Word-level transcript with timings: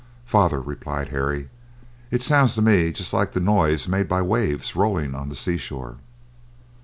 "Father," 0.25 0.59
replied 0.59 1.09
Harry, 1.09 1.51
"it 2.09 2.23
sounds 2.23 2.55
to 2.55 2.61
me 2.63 2.91
just 2.91 3.13
like 3.13 3.33
the 3.33 3.39
noise 3.39 3.87
made 3.87 4.07
by 4.09 4.23
waves 4.23 4.75
rolling 4.75 5.13
on 5.13 5.29
the 5.29 5.35
sea 5.35 5.57
shore." 5.57 5.97